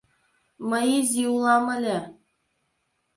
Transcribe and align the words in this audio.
Мый 0.69 0.87
изи 0.99 1.23
улам 1.33 1.65
ыле. 1.75 1.97